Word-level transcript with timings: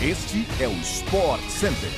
Este 0.00 0.46
é 0.60 0.68
o 0.68 0.72
Sport 0.74 1.40
Center. 1.48 1.90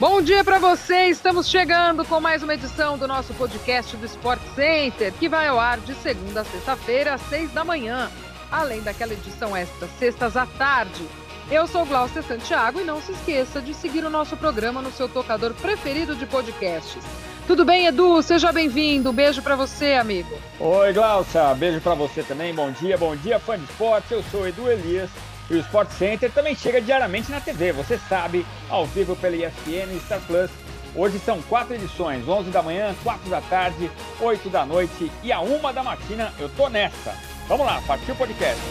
Bom 0.00 0.22
dia 0.22 0.42
para 0.42 0.58
você! 0.58 1.08
Estamos 1.08 1.50
chegando 1.50 2.02
com 2.06 2.18
mais 2.18 2.42
uma 2.42 2.54
edição 2.54 2.96
do 2.96 3.06
nosso 3.06 3.34
podcast 3.34 3.94
do 3.94 4.06
Sport 4.06 4.40
Center, 4.54 5.12
que 5.12 5.28
vai 5.28 5.46
ao 5.46 5.60
ar 5.60 5.80
de 5.80 5.94
segunda 5.96 6.40
a 6.40 6.44
sexta-feira, 6.46 7.12
às 7.12 7.20
seis 7.28 7.52
da 7.52 7.62
manhã, 7.62 8.10
além 8.50 8.80
daquela 8.80 9.12
edição 9.12 9.54
extra, 9.54 9.86
sextas 9.98 10.34
à 10.34 10.46
tarde. 10.46 11.06
Eu 11.50 11.66
sou 11.66 11.84
Glaucia 11.84 12.22
Santiago 12.22 12.80
e 12.80 12.84
não 12.84 13.02
se 13.02 13.12
esqueça 13.12 13.60
de 13.60 13.74
seguir 13.74 14.02
o 14.02 14.08
nosso 14.08 14.38
programa 14.38 14.80
no 14.80 14.90
seu 14.90 15.10
tocador 15.10 15.52
preferido 15.52 16.16
de 16.16 16.24
podcasts. 16.24 17.04
Tudo 17.46 17.66
bem, 17.66 17.84
Edu? 17.84 18.22
Seja 18.22 18.50
bem-vindo. 18.50 19.10
Um 19.10 19.12
beijo 19.12 19.42
para 19.42 19.56
você, 19.56 19.92
amigo. 19.92 20.38
Oi, 20.58 20.94
Glaucia. 20.94 21.52
Beijo 21.52 21.82
para 21.82 21.94
você 21.94 22.22
também. 22.22 22.54
Bom 22.54 22.70
dia, 22.70 22.96
bom 22.96 23.14
dia, 23.14 23.38
fã 23.38 23.58
de 23.58 23.64
esporte. 23.64 24.12
Eu 24.12 24.22
sou 24.30 24.48
Edu 24.48 24.70
Elias 24.70 25.10
e 25.50 25.54
o 25.54 25.60
Sport 25.60 25.90
Center 25.90 26.30
também 26.32 26.54
chega 26.54 26.80
diariamente 26.80 27.30
na 27.30 27.40
TV, 27.40 27.72
você 27.72 27.98
sabe, 28.08 28.46
ao 28.68 28.86
vivo 28.86 29.14
pela 29.16 29.36
ESPN 29.36 29.94
e 29.94 30.00
Star 30.04 30.20
Plus. 30.20 30.50
Hoje 30.96 31.18
são 31.18 31.42
quatro 31.42 31.74
edições, 31.74 32.26
11 32.26 32.50
da 32.50 32.62
manhã, 32.62 32.94
4 33.02 33.28
da 33.28 33.40
tarde, 33.40 33.90
8 34.20 34.48
da 34.48 34.64
noite 34.64 35.10
e 35.22 35.32
a 35.32 35.40
1 35.40 35.72
da 35.72 35.82
matina. 35.82 36.32
Eu 36.38 36.48
tô 36.50 36.68
nessa. 36.68 37.14
Vamos 37.48 37.66
lá, 37.66 37.82
partiu 37.86 38.14
o 38.14 38.16
podcast. 38.16 38.62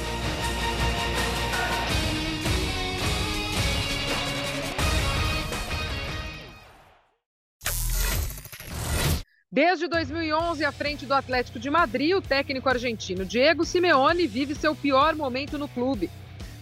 Desde 9.52 9.88
2011, 9.88 10.66
à 10.66 10.71
frente 10.71 11.05
do 11.05 11.13
Atlético 11.13 11.59
de 11.59 11.69
Madrid, 11.69 12.16
o 12.16 12.21
técnico 12.21 12.67
argentino 12.67 13.23
Diego 13.23 13.63
Simeone 13.63 14.25
vive 14.25 14.55
seu 14.55 14.75
pior 14.75 15.16
momento 15.16 15.59
no 15.59 15.67
clube. 15.67 16.09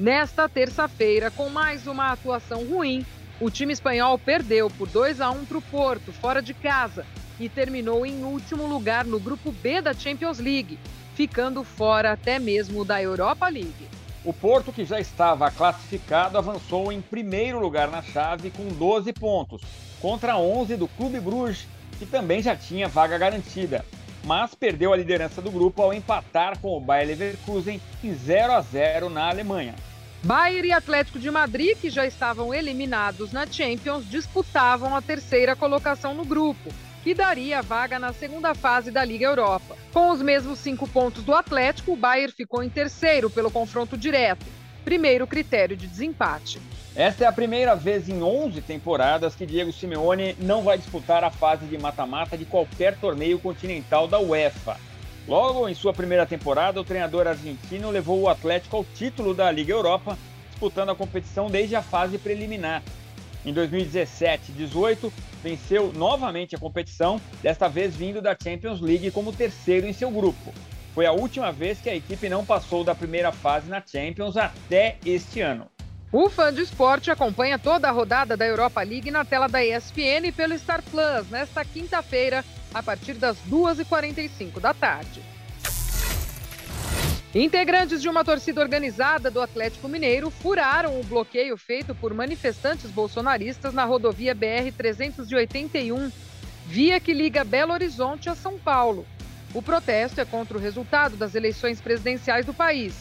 Nesta 0.02 0.50
terça-feira, 0.50 1.30
com 1.30 1.48
mais 1.48 1.86
uma 1.86 2.12
atuação 2.12 2.66
ruim, 2.66 3.06
o 3.40 3.52
time 3.52 3.72
espanhol 3.72 4.18
perdeu 4.18 4.68
por 4.68 4.88
2 4.88 5.22
a 5.22 5.30
1 5.30 5.46
para 5.46 5.60
o 5.60 5.62
Porto, 5.62 6.12
fora 6.12 6.42
de 6.42 6.56
casa, 6.56 7.06
e 7.40 7.48
terminou 7.48 8.04
em 8.04 8.24
último 8.24 8.66
lugar 8.66 9.06
no 9.06 9.20
grupo 9.20 9.52
B 9.52 9.80
da 9.80 9.94
Champions 9.94 10.40
League, 10.40 10.80
ficando 11.14 11.64
fora 11.64 12.14
até 12.14 12.40
mesmo 12.40 12.84
da 12.84 13.00
Europa 13.00 13.48
League. 13.48 13.88
O 14.26 14.34
Porto, 14.34 14.74
que 14.74 14.86
já 14.86 15.00
estava 15.00 15.52
classificado, 15.52 16.36
avançou 16.36 16.92
em 16.92 17.00
primeiro 17.00 17.60
lugar 17.60 17.88
na 17.92 18.02
chave 18.02 18.50
com 18.50 18.70
12 18.70 19.14
pontos, 19.14 19.62
contra 20.02 20.36
11 20.36 20.78
do 20.78 20.88
Clube 20.88 21.20
Bruges, 21.20 21.68
que 22.00 22.08
também 22.08 22.42
já 22.42 22.56
tinha 22.56 22.88
vaga 22.88 23.20
garantida 23.20 23.86
mas 24.24 24.54
perdeu 24.54 24.94
a 24.94 24.98
liderança 24.98 25.42
do 25.42 25.50
grupo 25.50 25.82
ao 25.82 25.94
empatar 25.94 26.58
com 26.60 26.78
o 26.78 26.80
Bayer 26.80 27.08
Leverkusen 27.08 27.82
em 28.04 28.14
0 28.14 28.54
a 28.54 28.62
0 28.62 29.10
na 29.10 29.30
Alemanha. 29.30 29.74
Bayern 30.24 30.68
e 30.68 30.72
Atlético 30.72 31.18
de 31.18 31.32
Madrid, 31.32 31.76
que 31.78 31.90
já 31.90 32.06
estavam 32.06 32.54
eliminados 32.54 33.32
na 33.32 33.48
Champions, 33.48 34.08
disputavam 34.08 34.96
a 34.96 35.02
terceira 35.02 35.56
colocação 35.56 36.14
no 36.14 36.24
grupo, 36.24 36.72
que 37.04 37.16
daria 37.16 37.58
a 37.58 37.62
vaga 37.64 37.98
na 37.98 38.14
segunda 38.14 38.54
fase 38.54 38.92
da 38.92 39.04
Liga 39.04 39.26
Europa. 39.26 39.76
Com 39.92 40.12
os 40.12 40.22
mesmos 40.22 40.60
cinco 40.60 40.88
pontos 40.88 41.24
do 41.24 41.34
Atlético, 41.34 41.94
o 41.94 41.98
Bayern 41.98 42.32
ficou 42.32 42.62
em 42.62 42.70
terceiro 42.70 43.32
pelo 43.32 43.50
confronto 43.50 43.98
direto, 43.98 44.46
primeiro 44.86 45.26
critério 45.26 45.76
de 45.76 45.88
desempate. 45.88 46.62
Esta 46.96 47.24
é 47.24 47.28
a 47.28 47.32
primeira 47.32 47.74
vez 47.74 48.08
em 48.08 48.22
11 48.22 48.62
temporadas 48.62 49.34
que 49.34 49.46
Diego 49.46 49.72
Simeone 49.72 50.36
não 50.40 50.62
vai 50.62 50.78
disputar 50.78 51.24
a 51.24 51.32
fase 51.32 51.66
de 51.66 51.80
mata-mata 51.80 52.38
de 52.38 52.46
qualquer 52.46 52.96
torneio 52.96 53.40
continental 53.40 54.08
da 54.08 54.20
UEFA. 54.20 54.78
Logo 55.32 55.70
em 55.70 55.74
sua 55.74 55.94
primeira 55.94 56.26
temporada, 56.26 56.82
o 56.82 56.84
treinador 56.84 57.26
argentino 57.26 57.90
levou 57.90 58.20
o 58.20 58.28
Atlético 58.28 58.76
ao 58.76 58.84
título 58.84 59.34
da 59.34 59.50
Liga 59.50 59.72
Europa, 59.72 60.18
disputando 60.50 60.90
a 60.90 60.96
competição 60.96 61.50
desde 61.50 61.74
a 61.74 61.82
fase 61.82 62.18
preliminar. 62.18 62.84
Em 63.46 63.54
2017 63.54 64.52
18, 64.52 65.14
venceu 65.42 65.94
novamente 65.94 66.54
a 66.54 66.60
competição, 66.60 67.22
desta 67.42 67.70
vez 67.70 67.96
vindo 67.96 68.22
da 68.22 68.36
Champions 68.36 68.82
League 68.82 69.10
como 69.12 69.32
terceiro 69.32 69.88
em 69.88 69.94
seu 69.94 70.12
grupo. 70.12 70.54
Foi 70.94 71.06
a 71.06 71.14
última 71.14 71.50
vez 71.50 71.80
que 71.80 71.90
a 71.90 71.96
equipe 71.96 72.28
não 72.28 72.44
passou 72.44 72.84
da 72.84 72.94
primeira 72.94 73.32
fase 73.32 73.70
na 73.70 73.82
Champions 73.82 74.36
até 74.36 74.98
este 75.06 75.40
ano. 75.40 75.68
O 76.12 76.30
fã 76.30 76.54
de 76.54 76.62
esporte 76.62 77.10
acompanha 77.10 77.58
toda 77.58 77.88
a 77.88 77.92
rodada 77.92 78.36
da 78.36 78.46
Europa 78.46 78.84
League 78.84 79.10
na 79.10 79.24
tela 79.24 79.48
da 79.48 79.64
ESPN 79.64 80.30
pelo 80.36 80.60
Star 80.60 80.84
Plus 80.84 81.30
nesta 81.30 81.64
quinta-feira, 81.64 82.44
a 82.74 82.82
partir 82.82 83.14
das 83.14 83.38
2h45 83.50 84.60
da 84.60 84.74
tarde. 84.74 85.22
Integrantes 87.34 88.02
de 88.02 88.10
uma 88.10 88.26
torcida 88.26 88.60
organizada 88.60 89.32
do 89.32 89.42
Atlético 89.42 89.88
Mineiro 89.88 90.30
furaram 90.30 91.00
o 91.00 91.04
bloqueio 91.04 91.56
feito 91.56 91.96
por 91.96 92.14
manifestantes 92.14 92.92
bolsonaristas 92.92 93.74
na 93.74 93.86
rodovia 93.86 94.36
BR-381, 94.36 96.12
via 96.68 97.00
que 97.00 97.14
liga 97.14 97.46
Belo 97.46 97.72
Horizonte 97.72 98.30
a 98.30 98.36
São 98.36 98.60
Paulo. 98.60 99.06
O 99.54 99.62
protesto 99.62 100.20
é 100.20 100.26
contra 100.26 100.58
o 100.58 100.62
resultado 100.62 101.16
das 101.16 101.34
eleições 101.34 101.80
presidenciais 101.80 102.46
do 102.46 102.54
país. 102.54 102.94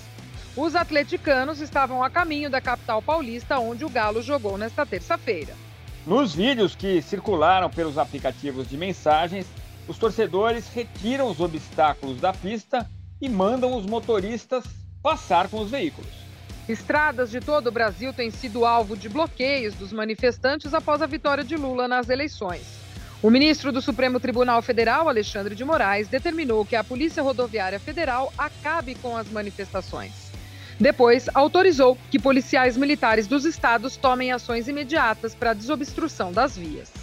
Os 0.56 0.76
atleticanos 0.76 1.60
estavam 1.60 2.02
a 2.02 2.10
caminho 2.10 2.48
da 2.48 2.60
capital 2.60 3.02
paulista, 3.02 3.58
onde 3.58 3.84
o 3.84 3.88
Galo 3.88 4.22
jogou 4.22 4.56
nesta 4.56 4.86
terça-feira. 4.86 5.54
Nos 6.06 6.34
vídeos 6.34 6.74
que 6.74 7.02
circularam 7.02 7.68
pelos 7.68 7.98
aplicativos 7.98 8.68
de 8.68 8.76
mensagens, 8.76 9.46
os 9.90 9.98
torcedores 9.98 10.68
retiram 10.68 11.28
os 11.28 11.40
obstáculos 11.40 12.20
da 12.20 12.32
pista 12.32 12.88
e 13.20 13.28
mandam 13.28 13.76
os 13.76 13.84
motoristas 13.84 14.62
passar 15.02 15.48
com 15.48 15.58
os 15.58 15.68
veículos. 15.68 16.08
Estradas 16.68 17.28
de 17.28 17.40
todo 17.40 17.66
o 17.66 17.72
Brasil 17.72 18.12
têm 18.12 18.30
sido 18.30 18.64
alvo 18.64 18.96
de 18.96 19.08
bloqueios 19.08 19.74
dos 19.74 19.92
manifestantes 19.92 20.72
após 20.72 21.02
a 21.02 21.06
vitória 21.06 21.42
de 21.42 21.56
Lula 21.56 21.88
nas 21.88 22.08
eleições. 22.08 22.62
O 23.20 23.30
ministro 23.30 23.72
do 23.72 23.82
Supremo 23.82 24.20
Tribunal 24.20 24.62
Federal, 24.62 25.08
Alexandre 25.08 25.56
de 25.56 25.64
Moraes, 25.64 26.06
determinou 26.06 26.64
que 26.64 26.76
a 26.76 26.84
Polícia 26.84 27.20
Rodoviária 27.20 27.80
Federal 27.80 28.32
acabe 28.38 28.94
com 28.94 29.16
as 29.16 29.28
manifestações. 29.28 30.30
Depois, 30.78 31.28
autorizou 31.34 31.98
que 32.12 32.18
policiais 32.18 32.76
militares 32.76 33.26
dos 33.26 33.44
estados 33.44 33.96
tomem 33.96 34.30
ações 34.30 34.68
imediatas 34.68 35.34
para 35.34 35.50
a 35.50 35.54
desobstrução 35.54 36.30
das 36.30 36.56
vias. 36.56 36.99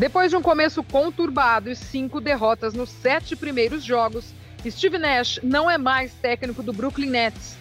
Depois 0.00 0.30
de 0.30 0.36
um 0.36 0.40
começo 0.40 0.82
conturbado 0.82 1.70
e 1.70 1.76
cinco 1.76 2.22
derrotas 2.22 2.72
nos 2.72 2.88
sete 2.88 3.36
primeiros 3.36 3.84
jogos, 3.84 4.32
Steve 4.66 4.96
Nash 4.96 5.38
não 5.42 5.70
é 5.70 5.76
mais 5.76 6.14
técnico 6.14 6.62
do 6.62 6.72
Brooklyn 6.72 7.10
Nets. 7.10 7.54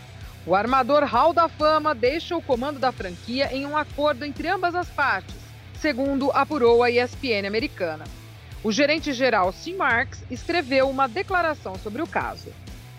O 0.48 0.56
armador 0.56 1.04
Hall 1.04 1.34
da 1.34 1.50
Fama 1.50 1.94
deixa 1.94 2.38
o 2.38 2.42
comando 2.42 2.80
da 2.80 2.94
franquia 2.94 3.54
em 3.54 3.66
um 3.66 3.76
acordo 3.76 4.24
entre 4.24 4.48
ambas 4.48 4.74
as 4.74 4.88
partes, 4.88 5.36
segundo 5.82 6.32
apurou 6.32 6.82
a 6.82 6.90
ESPN 6.90 7.46
americana. 7.46 8.06
O 8.64 8.72
gerente-geral 8.72 9.52
Sim 9.52 9.76
Marks 9.76 10.24
escreveu 10.32 10.90
uma 10.90 11.10
declaração 11.10 11.76
sobre 11.76 12.02
o 12.02 12.08
caso. 12.08 12.54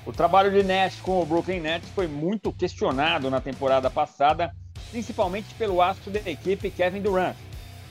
O 0.05 0.13
trabalho 0.13 0.51
de 0.51 0.63
Nash 0.63 1.01
com 1.01 1.19
o 1.19 1.25
Brooklyn 1.25 1.61
Nets 1.61 1.89
foi 1.95 2.07
muito 2.07 2.53
questionado 2.53 3.31
na 3.31 3.41
temporada 3.41 3.89
passada, 3.89 4.55
principalmente 4.91 5.55
pelo 5.55 5.81
astro 5.81 6.11
da 6.11 6.31
equipe 6.31 6.71
Kevin 6.71 7.01
Durant. 7.01 7.37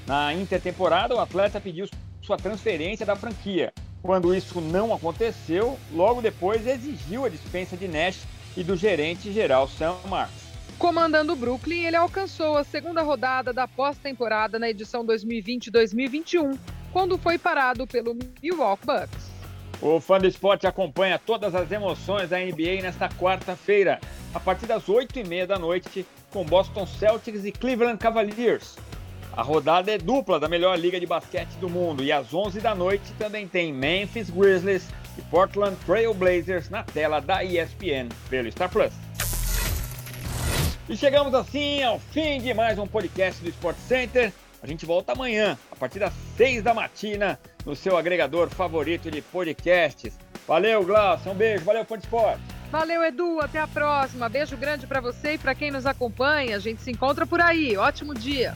Na 0.08 0.34
intertemporada, 0.34 1.16
o 1.16 1.20
atleta 1.20 1.60
pediu 1.60 1.88
sua 2.22 2.38
transferência 2.38 3.06
da 3.06 3.16
franquia. 3.16 3.72
Quando 4.02 4.34
isso 4.34 4.62
não 4.62 4.94
aconteceu, 4.94 5.78
logo 5.94 6.22
depois 6.22 6.66
exigiu 6.66 7.26
a 7.26 7.30
dispensa 7.30 7.76
de 7.76 7.88
Nash 7.88 8.26
e 8.56 8.64
do 8.64 8.76
gerente 8.76 9.32
geral 9.32 9.68
Sam 9.68 9.96
Marks. 10.08 10.50
Comandando 10.78 11.34
o 11.34 11.36
Brooklyn, 11.36 11.84
ele 11.84 11.98
alcançou 11.98 12.56
a 12.56 12.64
segunda 12.64 13.02
rodada 13.02 13.52
da 13.52 13.68
pós-temporada 13.68 14.58
na 14.58 14.70
edição 14.70 15.06
2020-2021, 15.06 16.58
quando 16.94 17.18
foi 17.18 17.38
parado 17.38 17.86
pelo 17.86 18.18
Milwaukee 18.42 18.86
Bucks. 18.86 19.30
O 19.82 20.00
fã 20.00 20.18
do 20.18 20.28
esporte 20.28 20.68
acompanha 20.68 21.20
todas 21.20 21.54
as 21.54 21.72
emoções 21.72 22.30
da 22.30 22.40
NBA 22.40 22.82
nesta 22.82 23.10
quarta-feira, 23.10 24.00
a 24.34 24.40
partir 24.40 24.66
das 24.66 24.86
8h30 24.86 25.46
da 25.46 25.60
noite, 25.60 26.06
com 26.32 26.46
Boston 26.46 26.86
Celtics 26.86 27.44
e 27.44 27.52
Cleveland 27.52 27.98
Cavaliers. 27.98 28.76
A 29.40 29.42
rodada 29.42 29.90
é 29.90 29.98
dupla 29.98 30.38
da 30.38 30.50
melhor 30.50 30.78
liga 30.78 31.00
de 31.00 31.06
basquete 31.06 31.52
do 31.62 31.70
mundo 31.70 32.04
e 32.04 32.12
às 32.12 32.34
11 32.34 32.60
da 32.60 32.76
noite 32.76 33.14
também 33.18 33.48
tem 33.48 33.72
Memphis 33.72 34.30
Grizzlies 34.30 34.90
e 35.18 35.22
Portland 35.22 35.78
Trail 35.86 36.14
Blazers 36.14 36.70
na 36.70 36.84
tela 36.84 37.22
da 37.22 37.42
ESPN 37.42 38.10
pelo 38.30 38.52
Star 38.52 38.70
Plus. 38.70 38.92
E 40.90 40.98
chegamos 40.98 41.34
assim 41.34 41.82
ao 41.82 42.00
fim 42.00 42.42
de 42.42 42.54
mais 42.54 42.78
um 42.78 42.86
podcast 42.86 43.42
do 43.42 43.48
Sport 43.48 43.78
Center. 43.78 44.34
A 44.62 44.68
gente 44.68 44.86
volta 44.86 45.14
amanhã, 45.14 45.58
a 45.72 45.76
partir 45.78 46.00
das 46.00 46.12
6 46.36 46.62
da 46.62 46.74
matina, 46.74 47.40
no 47.66 47.78
seu 47.78 47.96
agregador 47.96 48.50
favorito 48.50 49.10
de 49.10 49.22
podcasts. 49.22 50.20
Valeu, 50.46 50.84
Glaucio, 50.84 51.32
um 51.32 51.36
beijo, 51.36 51.64
valeu, 51.64 51.86
de 51.86 51.94
Esporte. 52.00 52.42
Valeu, 52.70 53.02
Edu, 53.06 53.40
até 53.40 53.62
a 53.62 53.68
próxima. 53.68 54.28
Beijo 54.28 54.58
grande 54.58 54.86
para 54.86 55.00
você 55.00 55.36
e 55.36 55.38
para 55.38 55.56
quem 55.56 55.72
nos 55.72 55.86
acompanha. 55.86 56.58
A 56.58 56.60
gente 56.60 56.82
se 56.82 56.92
encontra 56.92 57.26
por 57.26 57.40
aí. 57.40 57.78
Ótimo 57.78 58.14
dia. 58.14 58.54